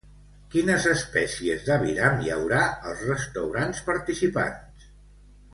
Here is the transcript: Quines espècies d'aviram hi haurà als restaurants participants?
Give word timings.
Quines 0.53 0.87
espècies 0.91 1.67
d'aviram 1.67 2.23
hi 2.25 2.33
haurà 2.37 2.63
als 2.71 3.05
restaurants 3.13 3.85
participants? 3.91 4.93